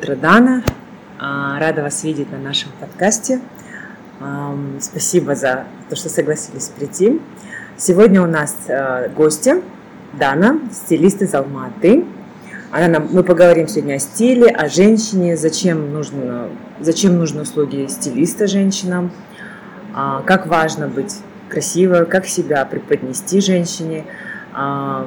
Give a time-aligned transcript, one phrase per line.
[0.00, 0.62] Утро, Дана.
[1.18, 3.38] А, рада вас видеть на нашем подкасте.
[4.80, 7.20] Спасибо за то, что согласились прийти.
[7.76, 9.56] Сегодня у нас э, гости
[10.14, 12.06] Дана, стилист из Алматы.
[12.70, 16.48] Она нам, мы поговорим сегодня о стиле, о женщине, зачем нужно,
[16.80, 19.10] зачем нужны услуги стилиста женщинам,
[19.94, 21.18] а, как важно быть
[21.50, 24.06] красивой, как себя преподнести женщине,
[24.54, 25.06] а,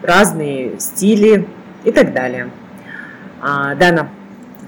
[0.00, 1.48] разные стили
[1.82, 2.50] и так далее.
[3.40, 4.10] А, Дана,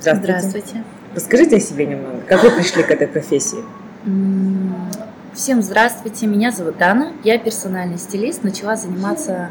[0.01, 0.39] здравствуйте.
[0.39, 0.85] Здравствуйте.
[1.15, 2.21] Расскажите о себе немного.
[2.29, 3.59] Как вы пришли к этой профессии?
[5.35, 9.51] Всем здравствуйте, меня зовут Дана, я персональный стилист, начала заниматься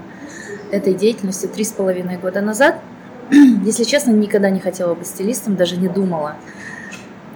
[0.71, 2.79] этой деятельностью три с половиной года назад.
[3.31, 6.35] Если честно, никогда не хотела быть стилистом, даже не думала.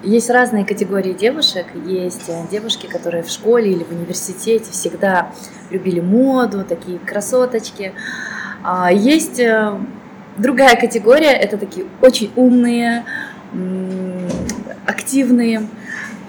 [0.03, 1.67] Есть разные категории девушек.
[1.85, 5.31] Есть э, девушки, которые в школе или в университете всегда
[5.69, 7.93] любили моду, такие красоточки.
[8.63, 9.79] А есть э,
[10.37, 13.05] другая категория, это такие очень умные,
[14.85, 15.67] активные.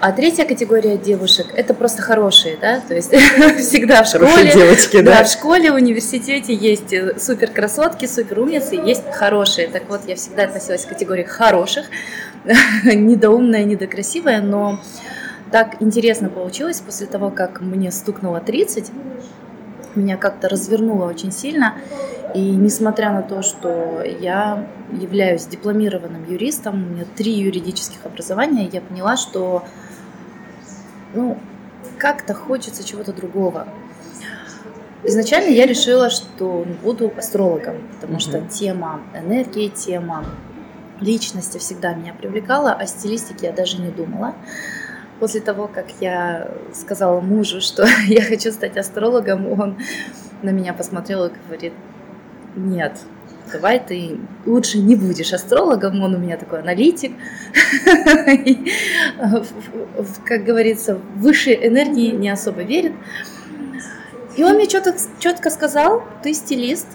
[0.01, 3.09] А третья категория девушек это просто хорошие, да, то есть
[3.57, 5.19] всегда в школе, девочки, да?
[5.19, 9.67] да, в школе, в университете есть э, супер красотки, супер умницы, есть хорошие.
[9.69, 11.85] Так вот, я всегда относилась к категории хороших,
[12.83, 14.81] недоумная, недокрасивая, но
[15.49, 18.91] так интересно получилось после того, как мне стукнуло 30,
[19.95, 21.75] меня как-то развернуло очень сильно.
[22.33, 28.81] И несмотря на то, что я являюсь дипломированным юристом, у меня три юридических образования, я
[28.81, 29.63] поняла, что
[31.13, 31.37] ну,
[31.97, 33.67] как-то хочется чего-то другого.
[35.03, 40.25] Изначально я решила, что буду астрологом, потому что тема энергии, тема
[40.99, 44.33] личности всегда меня привлекала, о стилистике я даже не думала.
[45.19, 49.77] После того, как я сказала мужу, что я хочу стать астрологом, он
[50.41, 51.73] на меня посмотрел и говорит,
[52.55, 52.99] нет,
[53.51, 57.13] давай ты лучше не будешь астрологом, он у меня такой аналитик,
[60.25, 62.93] как говорится, в высшие энергии не особо верит.
[64.37, 66.87] И он мне четко, четко сказал, ты стилист.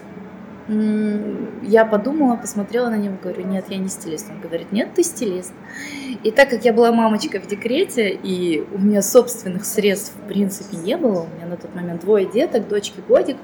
[0.67, 4.29] Я подумала, посмотрела на него, говорю, нет, я не стилист.
[4.29, 5.53] Он говорит, нет, ты стилист.
[6.23, 10.77] И так как я была мамочкой в декрете, и у меня собственных средств в принципе
[10.77, 13.37] не было, у меня на тот момент двое деток, дочки годик,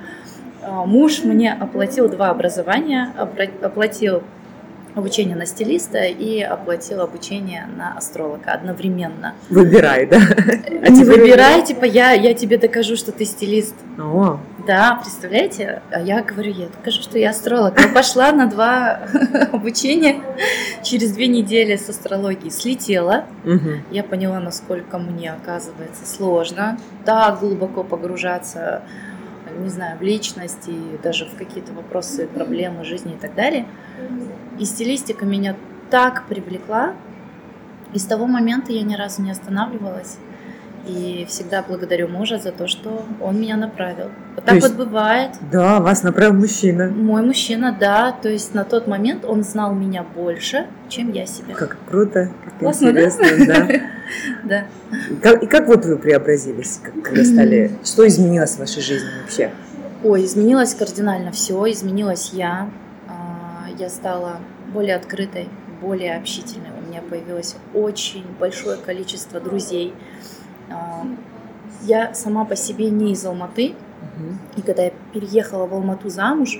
[0.61, 3.13] а, муж мне оплатил два образования,
[3.61, 4.21] оплатил
[4.97, 9.35] обучение на стилиста и оплатил обучение на астролога одновременно.
[9.50, 10.18] Выбирай, да?
[10.18, 13.75] А Не выбирай, типа я, я тебе докажу, что ты стилист.
[13.97, 14.40] О.
[14.66, 15.81] Да, представляете?
[15.91, 17.80] А я говорю, я докажу, что я астролог.
[17.80, 19.00] Я пошла на два
[19.53, 20.22] обучения,
[20.84, 23.25] через две недели с астрологией слетела.
[23.46, 23.91] Угу.
[23.91, 26.78] Я поняла, насколько мне оказывается сложно
[27.08, 28.81] так глубоко погружаться
[29.57, 33.66] не знаю, в личность и даже в какие-то вопросы, проблемы жизни и так далее.
[34.59, 35.56] И стилистика меня
[35.90, 36.94] так привлекла,
[37.94, 40.17] и с того момента я ни разу не останавливалась.
[40.87, 44.09] И всегда благодарю мужа за то, что он меня направил.
[44.35, 45.31] Вот так есть, вот бывает.
[45.51, 46.87] Да, вас направил мужчина.
[46.87, 48.13] Мой мужчина, да.
[48.13, 51.55] То есть на тот момент он знал меня больше, чем я себя.
[51.55, 53.67] Как круто, как Классно, интересно, да.
[55.21, 55.31] Да.
[55.33, 57.71] И как вот вы преобразились, когда стали?
[57.83, 59.51] Что изменилось в вашей жизни вообще?
[60.03, 61.69] Ой, изменилось кардинально все.
[61.69, 62.69] Изменилась я.
[63.09, 64.37] А, я стала
[64.73, 65.49] более открытой,
[65.81, 66.69] более общительной.
[66.81, 69.93] У меня появилось очень большое количество друзей
[71.83, 73.75] я сама по себе не из Алматы,
[74.55, 76.59] и когда я переехала в Алмату замуж,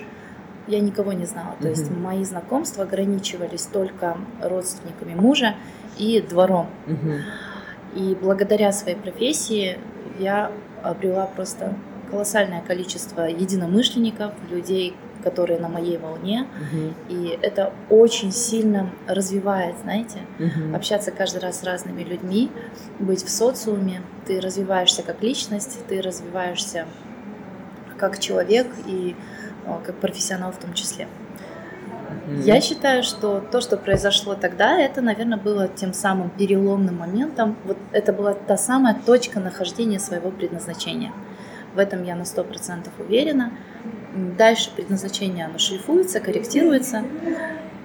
[0.68, 1.56] я никого не знала.
[1.62, 5.56] То есть мои знакомства ограничивались только родственниками мужа
[5.98, 6.68] и двором.
[7.96, 9.80] И благодаря своей профессии
[10.20, 10.52] я
[10.84, 11.74] обрела просто
[12.12, 16.48] колоссальное количество единомышленников, людей, которые на моей волне.
[16.72, 16.94] Угу.
[17.10, 20.76] И это очень сильно развивает, знаете, угу.
[20.76, 22.52] общаться каждый раз с разными людьми,
[23.00, 24.02] быть в социуме.
[24.26, 26.86] Ты развиваешься как личность, ты развиваешься
[27.98, 29.16] как человек и
[29.86, 31.08] как профессионал в том числе.
[32.44, 37.56] Я считаю, что то, что произошло тогда, это, наверное, было тем самым переломным моментом.
[37.66, 41.14] Вот это была та самая точка нахождения своего предназначения.
[41.74, 43.52] В этом я на сто процентов уверена.
[44.38, 47.04] Дальше предназначение оно шлифуется, корректируется,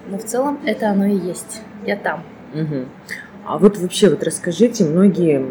[0.09, 1.61] но в целом это оно и есть.
[1.87, 2.23] Я там.
[2.55, 2.87] Угу.
[3.45, 5.45] А вот вообще вот расскажите, многие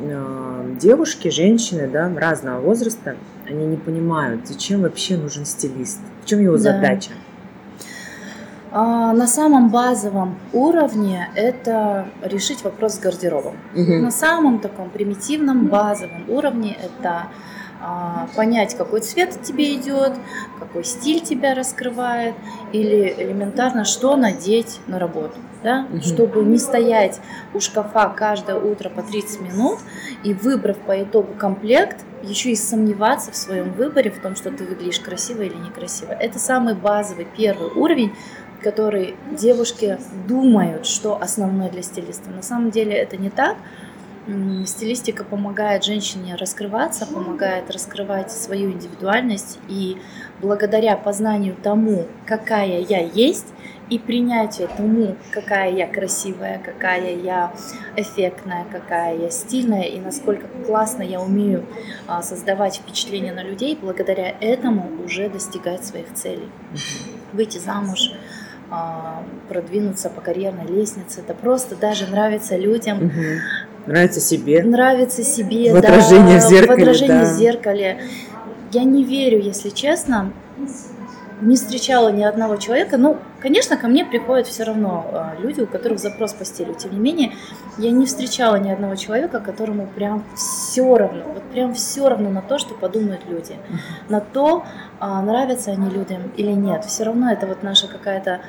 [0.00, 6.40] э, девушки, женщины, да, разного возраста, они не понимают, зачем вообще нужен стилист, в чем
[6.40, 6.62] его да.
[6.62, 7.10] задача.
[8.70, 13.56] А, на самом базовом уровне это решить вопрос с гардеробом.
[13.74, 13.92] Угу.
[13.92, 17.28] На самом таком примитивном базовом уровне это
[18.34, 20.12] понять, какой цвет тебе идет,
[20.58, 22.34] какой стиль тебя раскрывает,
[22.72, 25.86] или элементарно, что надеть на работу, да?
[25.90, 26.00] угу.
[26.00, 27.20] чтобы не стоять
[27.54, 29.78] у шкафа каждое утро по 30 минут
[30.24, 34.64] и выбрав по итогу комплект, еще и сомневаться в своем выборе, в том, что ты
[34.64, 36.12] выглядишь красиво или некрасиво.
[36.12, 38.12] Это самый базовый первый уровень,
[38.60, 42.30] который девушки думают, что основной для стилиста.
[42.30, 43.56] На самом деле это не так.
[44.66, 49.58] Стилистика помогает женщине раскрываться, помогает раскрывать свою индивидуальность.
[49.68, 49.96] И
[50.42, 53.46] благодаря познанию тому, какая я есть,
[53.88, 57.54] и принятию тому, какая я красивая, какая я
[57.96, 61.64] эффектная, какая я стильная и насколько классно я умею
[62.06, 66.50] а, создавать впечатление на людей, благодаря этому уже достигать своих целей.
[67.32, 68.12] Выйти замуж,
[68.70, 73.10] а, продвинуться по карьерной лестнице, это просто даже нравится людям,
[73.88, 74.62] Нравится себе.
[74.62, 76.66] Нравится себе, в да, в зеркале.
[76.66, 77.24] В отражении да.
[77.24, 78.02] в зеркале.
[78.70, 80.30] Я не верю, если честно,
[81.40, 82.98] не встречала ни одного человека.
[82.98, 86.74] Ну, конечно, ко мне приходят все равно э, люди, у которых запрос по стилю.
[86.74, 87.32] Тем не менее,
[87.78, 92.42] я не встречала ни одного человека, которому прям все равно, вот прям все равно на
[92.42, 93.56] то, что подумают люди,
[94.10, 94.66] на то,
[95.00, 96.84] э, нравятся они людям или нет.
[96.84, 98.40] Все равно это вот наша какая-то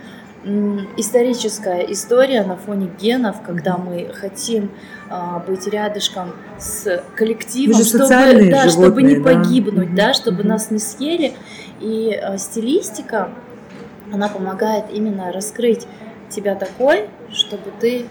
[0.44, 4.72] историческая история на фоне генов, когда мы хотим
[5.10, 8.08] а, быть рядышком с коллективом, чтобы,
[8.50, 10.48] да, чтобы не погибнуть, да, да чтобы mm-hmm.
[10.48, 11.34] нас не съели.
[11.82, 13.30] И а, стилистика,
[14.14, 15.88] она помогает именно раскрыть
[16.30, 18.06] тебя такой, чтобы ты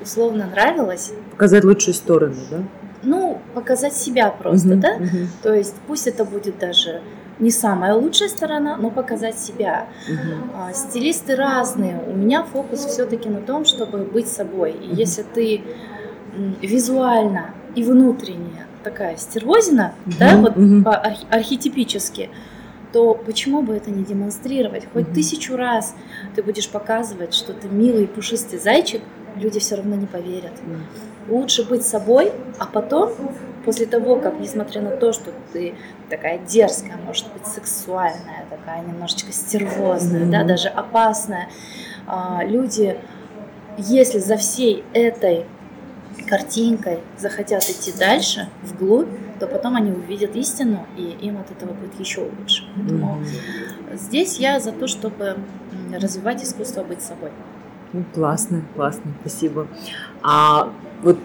[0.00, 1.12] условно нравилась.
[1.32, 2.58] Показать лучшую сторону, да?
[3.02, 4.80] Ну, показать себя просто, mm-hmm.
[4.80, 4.96] да?
[4.96, 5.26] Mm-hmm.
[5.42, 7.02] То есть пусть это будет даже
[7.38, 9.86] не самая лучшая сторона, но показать себя.
[10.08, 10.74] Угу.
[10.74, 12.00] Стилисты разные.
[12.06, 14.72] У меня фокус все-таки на том, чтобы быть собой.
[14.72, 14.96] И угу.
[14.96, 15.62] если ты
[16.62, 20.14] визуально и внутренне такая стервозина, угу.
[20.18, 20.88] да, вот угу.
[20.88, 22.30] арх- архетипически,
[22.92, 24.84] то почему бы это не демонстрировать?
[24.92, 25.14] Хоть угу.
[25.14, 25.94] тысячу раз
[26.34, 29.02] ты будешь показывать, что ты милый пушистый зайчик,
[29.36, 30.54] люди все равно не поверят.
[30.66, 31.36] Угу.
[31.36, 33.12] Лучше быть собой, а потом
[33.64, 35.74] после того, как, несмотря на то, что ты
[36.08, 40.30] такая дерзкая, может быть, сексуальная, такая немножечко стервозная, mm-hmm.
[40.30, 41.48] да, даже опасная,
[42.06, 42.96] а, люди,
[43.76, 45.46] если за всей этой
[46.26, 49.08] картинкой захотят идти дальше, вглубь,
[49.38, 52.64] то потом они увидят истину, и им от этого будет еще лучше.
[52.74, 53.96] Поэтому mm-hmm.
[53.96, 55.36] здесь я за то, чтобы
[55.92, 57.30] развивать искусство быть собой.
[57.92, 59.66] Ну, классно, классно, спасибо.
[60.22, 60.70] А
[61.02, 61.18] вот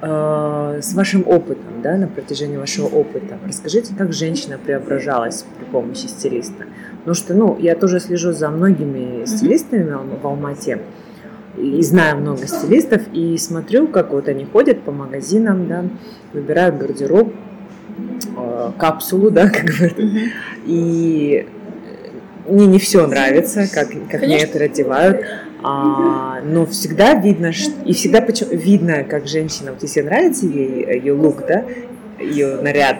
[0.00, 6.06] э, с вашим опытом, да, на протяжении вашего опыта, расскажите, как женщина преображалась при помощи
[6.06, 6.64] стилиста?
[6.98, 10.80] Потому что, ну, я тоже слежу за многими стилистами в Алмате
[11.56, 15.84] и знаю много стилистов, и смотрю, как вот они ходят по магазинам, да,
[16.32, 17.32] выбирают гардероб,
[18.36, 19.98] э, капсулу, да, как говорят,
[20.66, 21.46] и
[22.48, 25.24] мне не все нравится, как, как мне это одевают.
[25.62, 27.52] А, но всегда видно,
[27.84, 31.64] и всегда почему, видно, как женщина, вот если нравится ей ее лук, да,
[32.20, 32.98] ее наряд,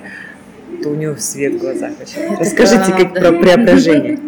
[0.82, 2.28] то у нее свет в глазах вообще.
[2.38, 4.19] Расскажите как про преображение.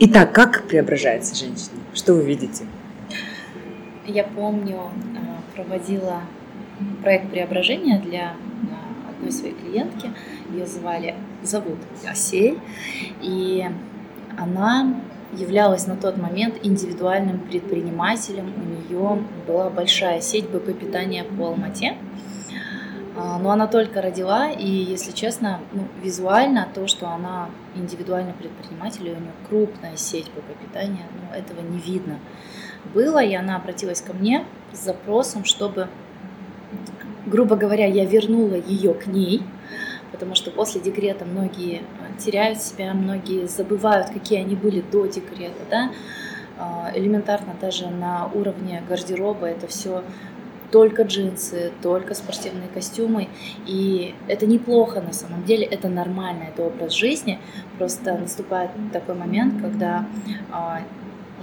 [0.00, 1.78] Итак, как преображается женщина?
[1.94, 2.64] Что вы видите?
[4.06, 4.78] Я помню,
[5.16, 6.20] а, проводила
[7.02, 10.10] проект преображения для а, одной своей клиентки.
[10.52, 12.58] Ее звали, зовут Асель.
[13.22, 13.64] И
[14.36, 15.00] она
[15.36, 18.52] являлась на тот момент индивидуальным предпринимателем.
[18.56, 21.96] У нее была большая сеть БП питания по Алмате.
[23.16, 29.06] А, но она только родила, и, если честно, ну, визуально то, что она индивидуальный предприниматель,
[29.06, 32.18] и у нее крупная сеть БП питания, ну, этого не видно.
[32.92, 35.88] Было, и она обратилась ко мне с запросом, чтобы,
[37.26, 39.42] грубо говоря, я вернула ее к ней,
[40.14, 45.64] потому что после декрета многие а, теряют себя, многие забывают, какие они были до декрета,
[45.68, 45.90] да,
[46.56, 50.04] а, элементарно даже на уровне гардероба это все
[50.70, 53.28] только джинсы, только спортивные костюмы.
[53.66, 57.40] И это неплохо на самом деле, это нормально, это образ жизни.
[57.76, 60.06] Просто наступает такой момент, когда
[60.52, 60.82] а,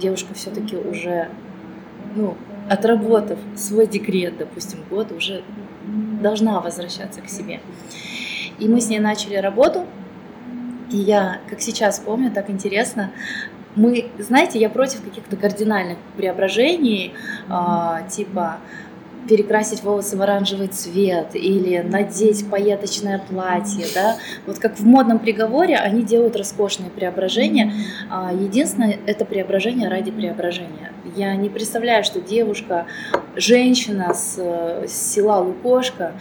[0.00, 1.28] девушка все-таки уже,
[2.16, 2.36] ну,
[2.70, 5.42] отработав свой декрет, допустим, год, уже
[6.22, 7.60] должна возвращаться к себе.
[8.58, 9.86] И мы с ней начали работу.
[10.90, 13.10] И я, как сейчас помню, так интересно,
[13.74, 17.14] мы, знаете, я против каких-то кардинальных преображений,
[17.48, 18.58] э, типа
[19.28, 24.16] перекрасить волосы в оранжевый цвет или надеть пайеточное платье, да,
[24.46, 27.72] вот как в модном приговоре они делают роскошные преображения,
[28.10, 30.92] а, единственное, это преображение ради преображения.
[31.14, 32.86] Я не представляю, что девушка,
[33.36, 36.12] женщина с, с села Лукошка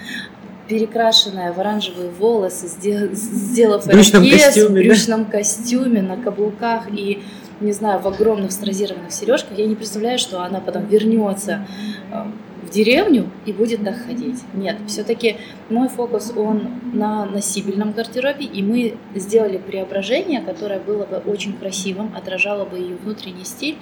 [0.67, 5.31] перекрашенная в оранжевые волосы, сделав брючном костюме, в брючном да?
[5.31, 7.23] костюме, на каблуках и
[7.61, 11.65] не знаю, в огромных стразированных сережках, я не представляю, что она потом вернется
[12.11, 12.25] э,
[12.67, 14.41] в деревню и будет так ходить.
[14.53, 15.37] Нет, все-таки
[15.69, 22.13] мой фокус, он на носибельном гардеробе, и мы сделали преображение, которое было бы очень красивым,
[22.15, 23.77] отражало бы ее внутренний стиль,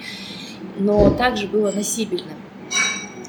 [0.78, 2.36] но также было носибельным.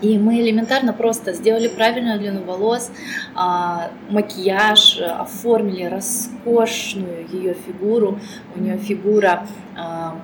[0.01, 2.91] И мы элементарно просто сделали правильную длину волос,
[3.35, 8.19] а, макияж, оформили роскошную ее фигуру.
[8.55, 10.19] У нее фигура а,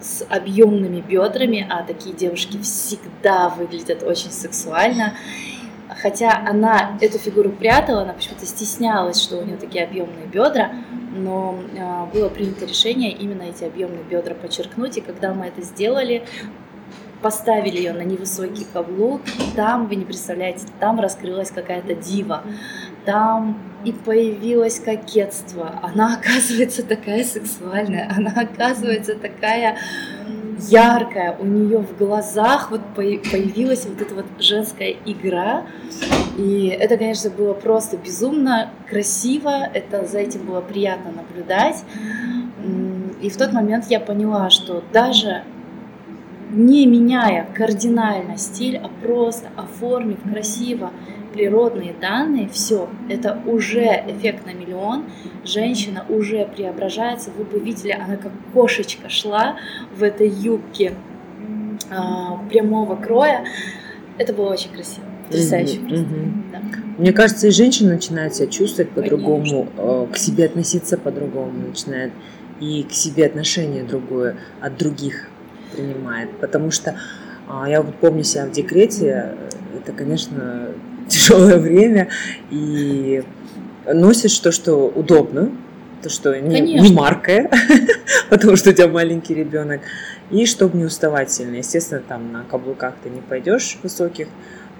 [0.00, 5.14] с объемными бедрами, а такие девушки всегда выглядят очень сексуально.
[6.00, 10.72] Хотя она эту фигуру прятала, она почему-то стеснялась, что у нее такие объемные бедра,
[11.14, 14.96] но э, было принято решение именно эти объемные бедра подчеркнуть.
[14.96, 16.24] И когда мы это сделали,
[17.22, 19.22] поставили ее на невысокий каблук,
[19.56, 22.42] там, вы не представляете, там раскрылась какая-то дива,
[23.04, 25.80] там и появилось кокетство.
[25.82, 29.78] Она оказывается такая сексуальная, она оказывается такая
[30.68, 35.64] яркая, у нее в глазах вот появилась вот эта вот женская игра,
[36.38, 41.82] и это, конечно, было просто безумно красиво, это за этим было приятно наблюдать,
[43.20, 45.42] и в тот момент я поняла, что даже
[46.52, 50.90] не меняя кардинально стиль, а просто оформив красиво
[51.32, 55.04] природные данные, все, это уже эффект на миллион,
[55.44, 59.56] женщина уже преображается, вы бы видели, она как кошечка шла
[59.96, 60.92] в этой юбке
[61.90, 63.46] а, прямого кроя,
[64.18, 65.06] это было очень красиво.
[65.28, 66.06] Потрясающе просто.
[66.52, 66.60] Да.
[66.98, 72.12] Мне кажется, и женщина начинает себя чувствовать по-другому, э, к себе относиться по-другому, начинает
[72.60, 75.31] и к себе отношение другое от других
[75.74, 76.30] принимает.
[76.38, 76.96] Потому что
[77.48, 79.34] а, я вот помню себя в декрете,
[79.76, 80.68] это, конечно,
[81.08, 82.08] тяжелое время,
[82.50, 83.22] и
[83.86, 85.50] носишь то, что удобно,
[86.02, 87.50] то, что не, не маркое,
[88.30, 89.82] потому что у тебя маленький ребенок,
[90.30, 91.56] и чтобы не уставать сильно.
[91.56, 94.28] Естественно, там на каблуках ты не пойдешь высоких,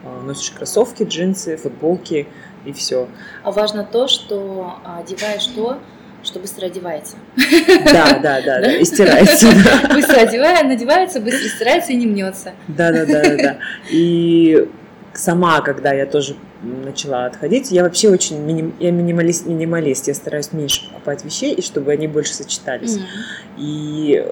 [0.04, 2.26] а, носишь кроссовки, джинсы, футболки
[2.64, 3.08] и все.
[3.42, 5.78] А важно то, что одеваешь то,
[6.22, 7.16] что быстро одевается.
[7.36, 9.46] Да, да, да, да, и стирается.
[9.92, 12.52] Быстро одевается, надевается, быстро стирается и не мнется.
[12.68, 13.58] Да, да, да, да.
[13.90, 14.68] И
[15.14, 20.52] сама, когда я тоже начала отходить, я вообще очень миним, я минималист, минималист, я стараюсь
[20.52, 22.96] меньше покупать вещей, и чтобы они больше сочетались.
[22.96, 23.58] Mm-hmm.
[23.58, 24.24] И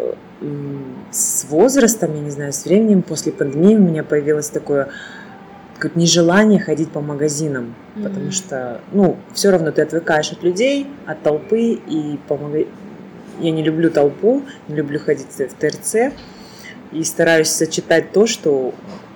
[1.11, 4.89] с возрастом, я не знаю, с временем, после пандемии у меня появилось такое
[5.81, 8.03] какое-то нежелание ходить по магазинам, mm-hmm.
[8.03, 12.39] потому что, ну, все равно ты отвыкаешь от людей, от толпы, и по
[13.41, 16.15] я не люблю толпу, не люблю ходить в ТРЦ,
[16.93, 18.75] и стараюсь сочетать то, что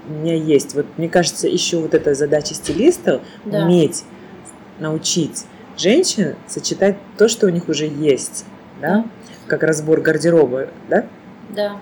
[0.08, 0.74] у меня есть.
[0.74, 3.64] Вот мне кажется, еще вот эта задача стилиста да.
[3.64, 4.04] уметь
[4.78, 5.44] научить
[5.76, 8.46] женщин сочетать то, что у них уже есть,
[8.80, 9.04] да,
[9.46, 11.04] как разбор гардероба, да?
[11.50, 11.76] Да.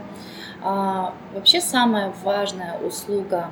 [0.64, 3.48] А, вообще самая важная услуга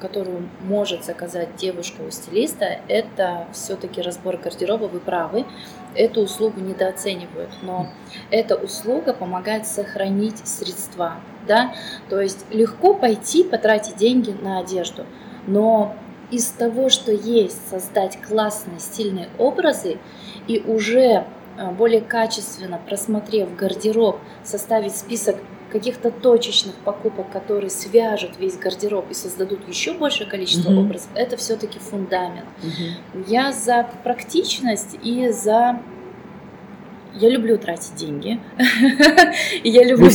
[0.00, 5.44] которую может заказать девушка у стилиста, это все-таки разбор гардероба, вы правы,
[5.94, 7.88] эту услугу недооценивают, но
[8.30, 11.74] эта услуга помогает сохранить средства, да,
[12.08, 15.06] то есть легко пойти потратить деньги на одежду,
[15.46, 15.96] но
[16.30, 19.98] из того, что есть, создать классные стильные образы
[20.46, 21.24] и уже
[21.56, 25.36] а, более качественно просмотрев гардероб, составить список
[25.70, 30.80] каких-то точечных покупок, которые свяжут весь гардероб и создадут еще большее количество mm-hmm.
[30.80, 32.46] образов, это все-таки фундамент.
[32.62, 33.24] Mm-hmm.
[33.28, 35.80] Я за практичность и за
[37.14, 38.38] я люблю тратить деньги,
[39.64, 40.10] я люблю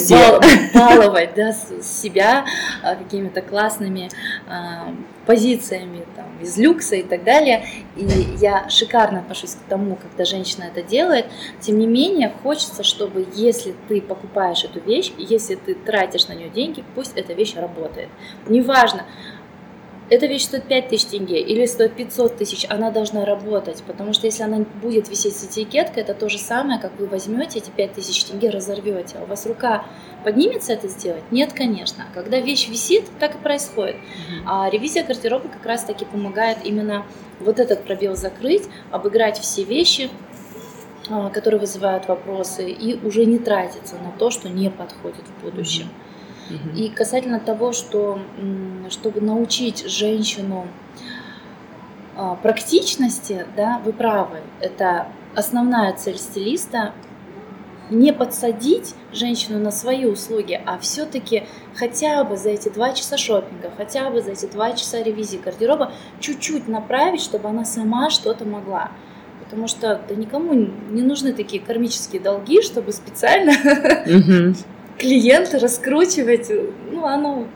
[0.74, 2.46] баловать да, себя
[2.82, 4.10] а, какими-то классными
[4.48, 4.94] а,
[5.26, 7.66] позициями там, из люкса и так далее.
[7.96, 8.06] И
[8.40, 11.26] я шикарно отношусь к тому, когда женщина это делает.
[11.62, 16.50] Тем не менее, хочется, чтобы если ты покупаешь эту вещь, если ты тратишь на нее
[16.50, 18.10] деньги, пусть эта вещь работает.
[18.48, 19.06] Неважно,
[20.10, 24.28] эта вещь стоит 5 тысяч тенге или стоит 500 тысяч, она должна работать, потому что
[24.28, 27.94] если она будет висеть с этикеткой, это то же самое, как вы возьмете эти 5
[27.94, 29.18] тысяч тенге, разорвете.
[29.20, 29.86] А у вас рука
[30.24, 31.24] поднимется это сделать?
[31.32, 32.06] Нет, конечно.
[32.14, 33.96] Когда вещь висит, так и происходит.
[34.46, 37.06] А ревизия гардероба как раз-таки помогает именно
[37.40, 40.10] вот этот пробел закрыть, обыграть все вещи,
[41.10, 45.86] а, которые вызывают вопросы, и уже не тратиться на то, что не подходит в будущем.
[45.86, 46.13] Mm-hmm.
[46.76, 48.20] И касательно того, что
[48.90, 50.68] чтобы научить женщину
[52.16, 56.94] а, практичности, да, вы правы, это основная цель стилиста
[57.90, 61.44] не подсадить женщину на свои услуги, а все-таки
[61.76, 65.92] хотя бы за эти два часа шопинга, хотя бы за эти два часа ревизии гардероба
[66.20, 68.92] чуть-чуть направить, чтобы она сама что-то могла.
[69.44, 73.54] Потому что да никому не нужны такие кармические долги, чтобы специально
[75.04, 76.50] клиента раскручивать.
[76.92, 77.48] Ну, оно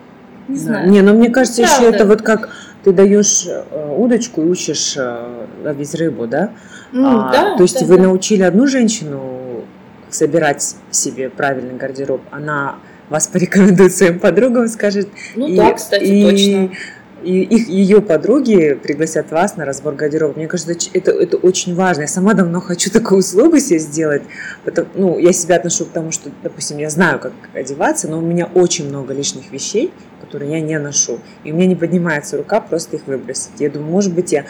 [0.47, 0.89] не знаю.
[0.89, 2.49] Не, но мне кажется, еще это вот как
[2.83, 6.51] ты даешь э, удочку и учишь э, ловить рыбу, да?
[6.93, 8.03] Mm, а, да то есть да, вы да.
[8.03, 9.65] научили одну женщину
[10.09, 12.75] собирать себе правильный гардероб, она
[13.09, 15.09] вас порекомендует своим подругам, скажет.
[15.35, 16.77] Ну и, да, кстати, и, точно.
[17.23, 20.35] И их, ее подруги пригласят вас на разбор гардероба.
[20.35, 22.01] Мне кажется, это, это очень важно.
[22.01, 24.21] Я сама давно хочу такую услугу себе сделать.
[24.63, 28.21] Потому, ну, я себя отношу к тому, что, допустим, я знаю, как одеваться, но у
[28.21, 31.19] меня очень много лишних вещей, которые я не ношу.
[31.43, 33.51] И у меня не поднимается рука просто их выбросить.
[33.59, 34.45] Я думаю, может быть, я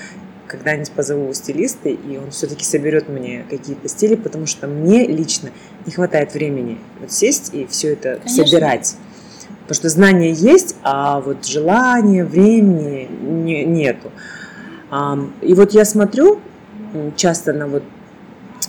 [0.47, 5.49] когда-нибудь позову стилиста, и он все-таки соберет мне какие-то стили, потому что мне лично
[5.85, 8.45] не хватает времени вот сесть и все это Конечно.
[8.45, 8.95] собирать.
[9.67, 14.11] Потому что знания есть, а вот желания, времени не, нету.
[15.41, 16.39] И вот я смотрю
[17.17, 17.83] часто на вот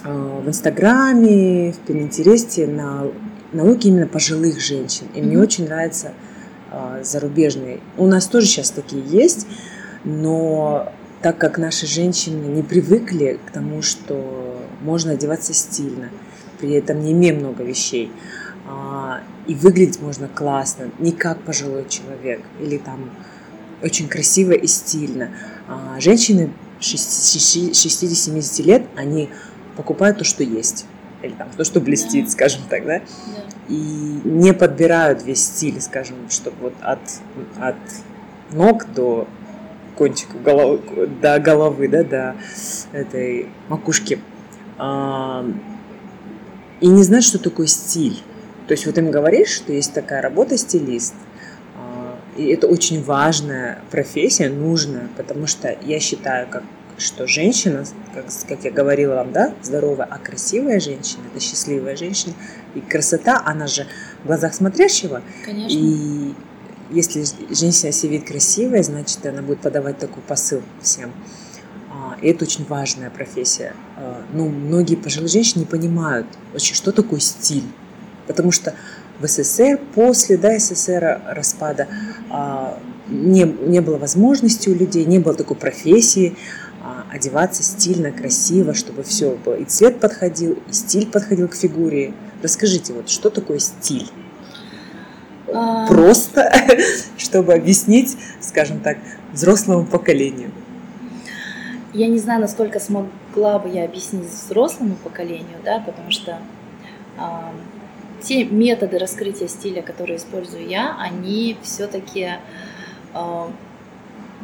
[0.05, 3.05] а, в Инстаграме, в Пинтересте на
[3.53, 5.07] науки именно пожилых женщин.
[5.15, 5.23] И mm-hmm.
[5.23, 6.13] мне очень нравится
[6.71, 7.81] а, зарубежные.
[7.97, 9.47] У нас тоже сейчас такие есть,
[10.05, 16.11] но так как наши женщины не привыкли к тому, что можно одеваться стильно,
[16.61, 18.13] при этом не имея много вещей,
[19.47, 23.11] и выглядеть можно классно, не как пожилой человек, или там
[23.83, 25.31] очень красиво и стильно.
[25.69, 29.31] А женщины 60-70 лет, они
[29.77, 30.87] покупают то, что есть,
[31.23, 32.31] или там то, что блестит, да.
[32.31, 32.99] скажем так, да?
[32.99, 33.05] да,
[33.69, 36.99] и не подбирают весь стиль, скажем, чтобы вот от,
[37.61, 37.77] от
[38.53, 39.27] ног до
[39.97, 42.37] кончика головы, до головы, да, до
[42.93, 44.21] этой макушки.
[46.81, 48.23] И не знают, что такое стиль.
[48.69, 51.15] То есть вот им говоришь, что есть такая работа стилист,
[51.75, 56.65] а, и это очень важная профессия, нужная, потому что я считаю, как,
[56.99, 62.35] что женщина, как, как я говорила вам, да, здоровая, а красивая женщина, это счастливая женщина.
[62.75, 63.87] И красота, она же
[64.23, 65.23] в глазах смотрящего.
[65.47, 65.75] Конечно.
[65.75, 66.35] И
[66.91, 71.11] если женщина себя видит красивая, значит, она будет подавать такой посыл всем.
[71.91, 73.73] А, и это очень важная профессия.
[73.97, 77.65] А, ну, многие пожилые женщины не понимают вообще, что такое стиль
[78.29, 78.75] потому что
[79.19, 81.89] в СССР, после да, СССР распада,
[82.31, 86.37] а, не, не было возможности у людей, не было такой профессии
[86.81, 89.55] а, одеваться стильно, красиво, чтобы все было.
[89.55, 92.13] И цвет подходил, и стиль подходил к фигуре.
[92.43, 94.09] Расскажите, вот что такое стиль?
[95.53, 95.89] А...
[95.89, 96.53] Просто,
[97.17, 98.99] чтобы объяснить, скажем так,
[99.33, 100.51] взрослому поколению.
[101.95, 106.39] Я не знаю, насколько смогла бы я объяснить взрослому поколению, да, потому что
[108.21, 112.31] те методы раскрытия стиля, которые использую я, они все-таки
[113.15, 113.49] э,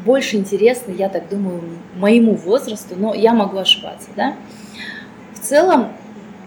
[0.05, 1.63] больше интересны, я так думаю,
[1.97, 4.37] моему возрасту, но я могу ошибаться, да.
[5.33, 5.93] В целом,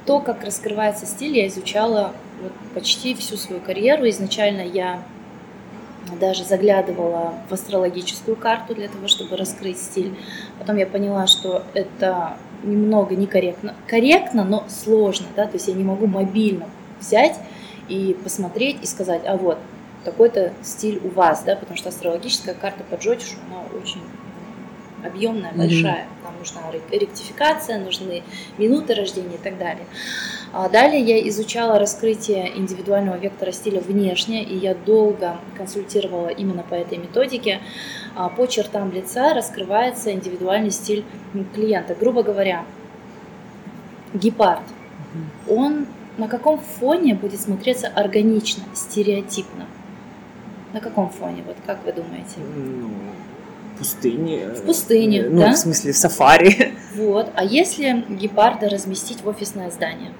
[0.06, 4.08] то, как раскрывается стиль, я изучала вот почти всю свою карьеру.
[4.10, 5.02] Изначально я
[6.20, 10.16] даже заглядывала в астрологическую карту для того, чтобы раскрыть стиль.
[10.58, 13.76] Потом я поняла, что это немного некорректно.
[13.88, 16.68] Корректно, но сложно, да, то есть я не могу мобильно
[16.99, 17.39] взять
[17.88, 19.57] и посмотреть и сказать, а вот
[20.03, 24.01] такой-то стиль у вас, да, потому что астрологическая карта по Джотишу, она очень
[25.05, 26.05] объемная, большая.
[26.05, 26.23] Mm-hmm.
[26.23, 28.23] Там нужна ректификация, нужны
[28.57, 29.86] минуты рождения и так далее.
[30.53, 36.73] А далее я изучала раскрытие индивидуального вектора стиля внешне, и я долго консультировала именно по
[36.73, 37.62] этой методике.
[38.15, 41.05] А по чертам лица раскрывается индивидуальный стиль
[41.53, 41.95] клиента.
[41.95, 42.65] Грубо говоря,
[44.13, 44.63] гепард,
[45.47, 45.86] он
[46.17, 49.65] на каком фоне будет смотреться органично, стереотипно?
[50.73, 52.38] На каком фоне, вот как вы думаете?
[52.38, 52.89] Ну,
[53.75, 54.47] в пустыне.
[54.49, 55.53] В пустыне, ну, да?
[55.53, 56.73] в смысле, в сафари.
[56.95, 57.30] Вот.
[57.36, 60.12] А если гепарда разместить в офисное здание?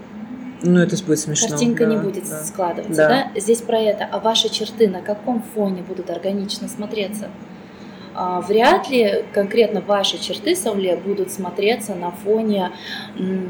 [0.62, 1.49] Ну, это будет смешно.
[1.49, 2.43] Картинка да, не будет да.
[2.43, 3.10] складываться, да.
[3.33, 3.39] да?
[3.39, 4.07] Здесь про это.
[4.12, 7.29] А ваши черты на каком фоне будут органично смотреться?
[8.13, 12.71] А, вряд ли конкретно ваши черты, Сауле, будут смотреться на фоне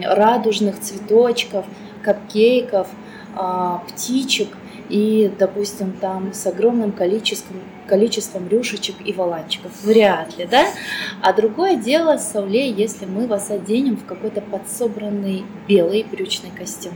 [0.03, 1.65] радужных цветочков,
[2.07, 2.87] капкейков,
[3.35, 4.47] а, птичек
[4.87, 9.71] и, допустим, там с огромным количеством, количеством рюшечек и валанчиков.
[9.83, 10.67] Вряд ли, да?
[11.21, 16.93] А другое дело, Сауле, если мы вас оденем в какой-то подсобранный белый брючный костюм.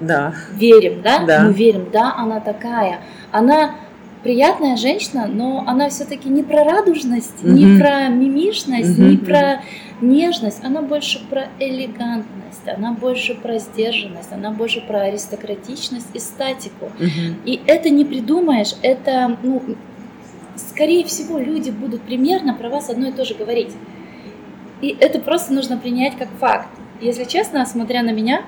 [0.00, 0.34] Да.
[0.52, 1.24] Верим, да?
[1.24, 1.44] Да.
[1.44, 2.98] Мы верим, да, она такая.
[3.30, 3.76] Она
[4.22, 7.52] приятная женщина, но она все-таки не про радужность, mm-hmm.
[7.52, 9.10] не про мимишность, mm-hmm.
[9.10, 9.62] не про
[10.00, 16.90] нежность, она больше про элегантность, она больше про сдержанность, она больше про аристократичность и статику.
[16.98, 17.34] Mm-hmm.
[17.44, 19.62] И это не придумаешь, это, ну,
[20.56, 23.72] скорее всего, люди будут примерно про вас одно и то же говорить.
[24.80, 26.68] И это просто нужно принять как факт.
[27.00, 28.42] Если честно, смотря на меня,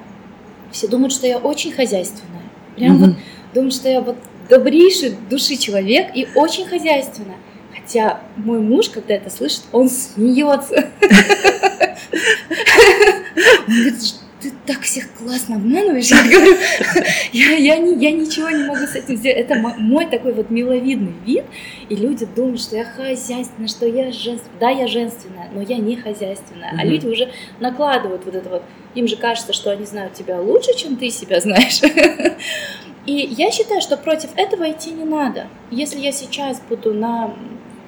[0.70, 2.42] все думают, что я очень хозяйственная.
[2.76, 3.06] Прям mm-hmm.
[3.06, 3.16] вот
[3.54, 4.16] думают, что я вот
[4.50, 7.38] добрейший души человек и очень хозяйственная.
[7.74, 10.90] Хотя мой муж, когда это слышит, он смеется.
[13.66, 13.94] Он говорит,
[14.40, 16.10] ты так всех классно обманываешь.
[16.10, 16.56] Я говорю,
[17.32, 19.38] я, я, не, я ничего не могу с этим сделать.
[19.38, 21.44] Это мой такой вот миловидный вид,
[21.88, 24.58] и люди думают, что я хозяйственная, что я женственная.
[24.58, 26.72] Да, я женственная, но я не хозяйственная.
[26.72, 26.80] Mm-hmm.
[26.80, 28.62] А люди уже накладывают вот это вот.
[28.94, 31.80] Им же кажется, что они знают тебя лучше, чем ты себя знаешь.
[33.06, 35.46] И я считаю, что против этого идти не надо.
[35.70, 37.34] Если я сейчас буду на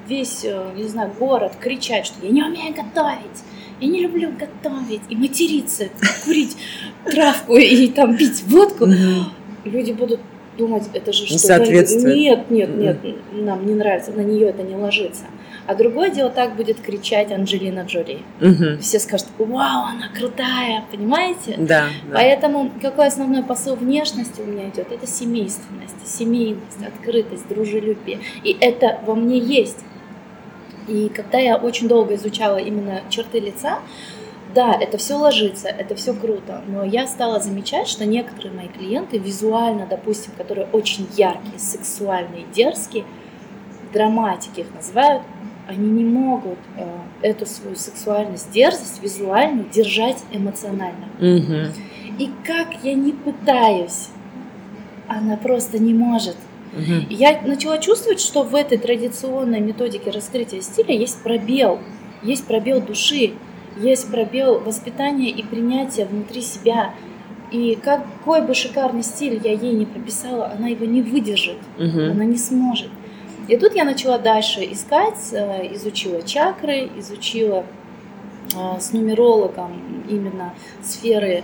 [0.07, 3.43] весь, э, не знаю, город кричать, что я не умею готовить,
[3.79, 5.89] я не люблю готовить и материться,
[6.25, 6.57] курить
[7.05, 8.85] травку и там пить водку,
[9.65, 10.19] люди будут
[10.57, 11.41] думать, это же что-то...
[12.15, 12.97] Нет, нет, нет,
[13.31, 15.23] нам не нравится, на нее это не ложится.
[15.65, 18.19] А другое дело, так будет кричать Анджелина Джоли.
[18.41, 18.81] Угу.
[18.81, 21.55] Все скажут, вау, она крутая, понимаете?
[21.57, 22.15] Да, да.
[22.15, 24.91] Поэтому какой основной посыл внешности у меня идет?
[24.91, 28.19] Это семейственность, семейность, открытость, дружелюбие.
[28.43, 29.79] И это во мне есть.
[30.87, 33.79] И когда я очень долго изучала именно черты лица,
[34.53, 39.17] да, это все ложится, это все круто, но я стала замечать, что некоторые мои клиенты
[39.17, 43.05] визуально, допустим, которые очень яркие, сексуальные, дерзкие,
[43.93, 45.23] драматики их называют,
[45.67, 46.85] они не могут э,
[47.21, 51.07] эту свою сексуальность, дерзость визуально держать эмоционально.
[51.19, 52.19] Угу.
[52.19, 54.09] И как я не пытаюсь,
[55.07, 56.35] она просто не может.
[56.73, 57.07] Угу.
[57.09, 61.79] Я начала чувствовать, что в этой традиционной методике раскрытия стиля есть пробел,
[62.23, 63.33] есть пробел души,
[63.77, 66.93] есть пробел воспитания и принятия внутри себя.
[67.51, 71.99] И какой бы шикарный стиль я ей не прописала, она его не выдержит, угу.
[72.11, 72.89] она не сможет.
[73.47, 77.65] И тут я начала дальше искать, э, изучила чакры, изучила
[78.55, 81.43] э, с нумерологом именно сферы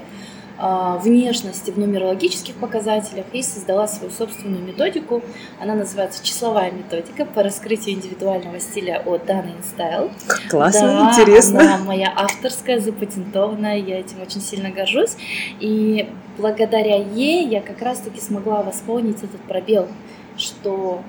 [0.58, 5.22] э, внешности в нумерологических показателях и создала свою собственную методику.
[5.60, 10.10] Она называется «Числовая методика по раскрытию индивидуального стиля от Dana Style».
[10.50, 11.60] Классно, да, интересно.
[11.60, 15.18] Она моя авторская, запатентованная, я этим очень сильно горжусь.
[15.60, 16.08] И
[16.38, 19.90] благодаря ей я как раз-таки смогла восполнить этот пробел,
[20.38, 21.02] что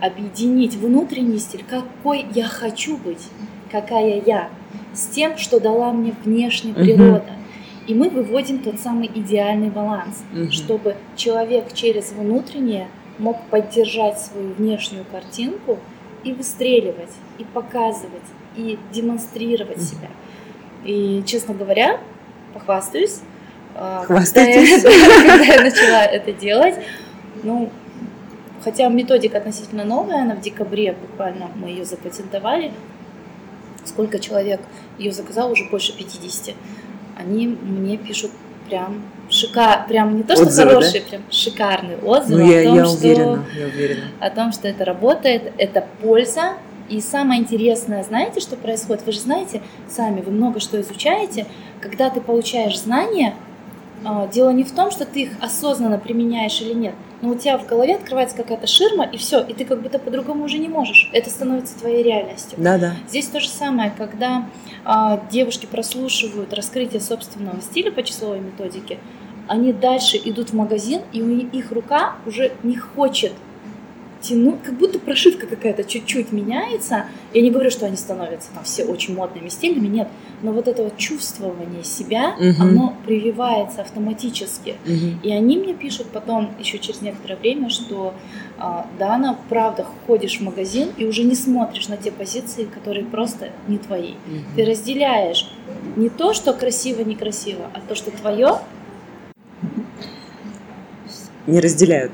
[0.00, 3.28] объединить внутренний стиль, какой я хочу быть,
[3.70, 4.50] какая я,
[4.94, 7.16] с тем, что дала мне внешняя природа.
[7.16, 7.86] Угу.
[7.88, 10.50] И мы выводим тот самый идеальный баланс, угу.
[10.50, 15.78] чтобы человек через внутреннее мог поддержать свою внешнюю картинку
[16.24, 18.22] и выстреливать, и показывать,
[18.56, 19.84] и демонстрировать угу.
[19.84, 20.08] себя.
[20.84, 22.00] И, честно говоря,
[22.54, 23.20] похвастаюсь,
[23.78, 24.82] а, Хвастайтесь.
[24.82, 26.74] Когда я, когда я начала это делать,
[27.42, 27.70] ну,
[28.66, 32.72] Хотя методика относительно новая, она в декабре буквально мы ее запатентовали.
[33.84, 34.60] Сколько человек
[34.98, 36.52] ее заказал, уже больше 50.
[37.16, 38.32] Они мне пишут
[38.68, 41.10] прям шикар, прям не то, что отзывы, хорошие, да?
[41.10, 44.04] прям шикарные отзывы ну, я, о том, я что уверена, я уверена.
[44.18, 46.54] о том, что это работает, это польза.
[46.88, 49.06] И самое интересное, знаете, что происходит?
[49.06, 51.46] Вы же знаете сами, вы много что изучаете.
[51.80, 53.36] Когда ты получаешь знания,
[54.32, 57.66] дело не в том, что ты их осознанно применяешь или нет, но у тебя в
[57.66, 61.10] голове открывается какая-то ширма, и все, и ты как будто по-другому уже не можешь.
[61.12, 62.58] Это становится твоей реальностью.
[62.58, 62.94] Да, да.
[63.08, 64.46] Здесь то же самое, когда
[64.84, 68.98] а, девушки прослушивают раскрытие собственного стиля по числовой методике,
[69.48, 73.32] они дальше идут в магазин, и у их рука уже не хочет
[74.26, 77.06] тяну, как будто прошивка какая-то чуть-чуть меняется.
[77.32, 80.08] Я не говорю, что они становятся там все очень модными стилями, нет.
[80.42, 82.62] Но вот это вот чувствование себя, угу.
[82.62, 84.76] оно прививается автоматически.
[84.84, 85.20] Угу.
[85.22, 88.14] И они мне пишут потом, еще через некоторое время, что
[88.58, 93.50] а, Дана, правда, ходишь в магазин и уже не смотришь на те позиции, которые просто
[93.68, 94.12] не твои.
[94.12, 94.56] Угу.
[94.56, 95.50] Ты разделяешь
[95.96, 98.58] не то, что красиво, некрасиво, а то, что твое.
[101.46, 102.12] Не разделяют.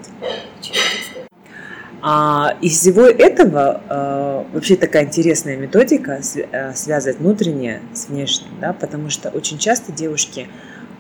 [2.05, 6.21] А из всего этого а, вообще такая интересная методика
[6.53, 10.49] а, связывать внутреннее с внешним, да, потому что очень часто девушки,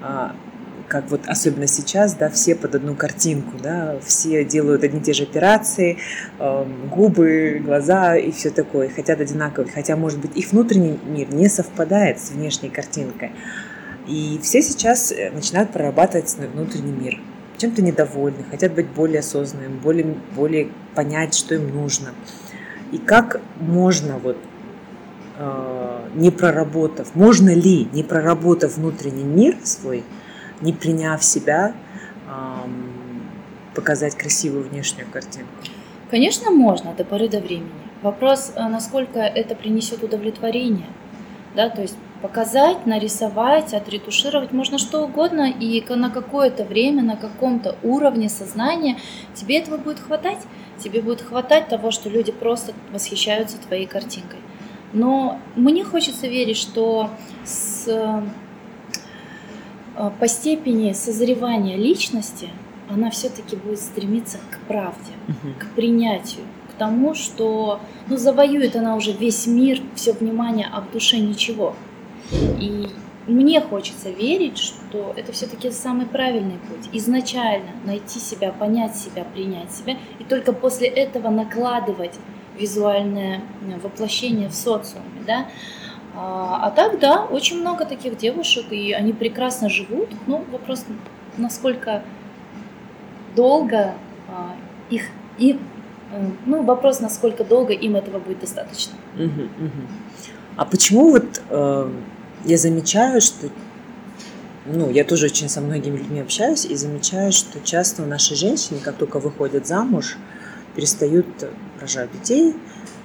[0.00, 0.36] а,
[0.86, 5.12] как вот особенно сейчас, да, все под одну картинку, да, все делают одни и те
[5.12, 5.98] же операции,
[6.38, 11.48] а, губы, глаза и все такое, хотят одинаковые, хотя, может быть, их внутренний мир не
[11.48, 13.32] совпадает с внешней картинкой.
[14.06, 17.20] И все сейчас э, начинают прорабатывать внутренний мир
[17.62, 22.10] чем-то недовольны, хотят быть более осознанными, более, более понять, что им нужно.
[22.90, 24.36] И как можно вот
[25.38, 30.04] э, не проработав, можно ли, не проработав внутренний мир свой,
[30.60, 31.74] не приняв себя,
[33.74, 35.50] показать красивую внешнюю картинку?
[36.10, 37.70] Конечно, можно до поры до времени.
[38.02, 40.88] Вопрос, э, насколько это принесет удовлетворение.
[41.54, 47.76] Да, то есть показать, нарисовать, отретушировать можно что угодно, и на какое-то время, на каком-то
[47.82, 48.96] уровне сознания
[49.34, 50.38] тебе этого будет хватать.
[50.78, 54.38] Тебе будет хватать того, что люди просто восхищаются твоей картинкой.
[54.92, 57.10] Но мне хочется верить, что
[57.44, 58.22] с, э,
[60.18, 62.48] по степени созревания личности
[62.88, 65.54] она все-таки будет стремиться к правде, угу.
[65.58, 70.90] к принятию, к тому, что ну, завоюет она уже весь мир, все внимание, а в
[70.90, 71.74] душе ничего.
[72.32, 72.88] И
[73.26, 76.88] мне хочется верить, что это все-таки самый правильный путь.
[76.92, 82.14] Изначально найти себя, понять себя, принять себя, и только после этого накладывать
[82.58, 85.46] визуальное э, воплощение в социуме, да.
[86.14, 90.10] А, а так, да, очень много таких девушек, и они прекрасно живут.
[90.26, 90.84] Ну, вопрос,
[91.38, 92.02] насколько
[93.34, 93.94] долго
[94.28, 94.54] а,
[94.90, 95.04] их,
[95.38, 95.58] и,
[96.12, 98.94] э, ну, вопрос, насколько долго им этого будет достаточно.
[99.16, 99.86] Угу, угу.
[100.56, 101.90] А почему вот э,
[102.44, 103.48] я замечаю, что
[104.66, 108.78] ну, я тоже очень со многими людьми общаюсь и замечаю, что часто у нашей женщины,
[108.78, 110.16] как только выходят замуж,
[110.76, 111.26] перестают
[111.80, 112.54] рожать детей,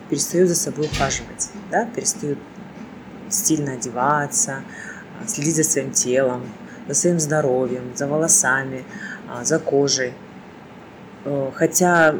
[0.10, 2.38] перестают за собой ухаживать, да, перестают
[3.30, 4.62] стильно одеваться,
[5.20, 6.44] а, следить за своим телом,
[6.88, 8.86] за своим здоровьем, за волосами,
[9.28, 10.14] а, за кожей.
[11.26, 12.16] Э, хотя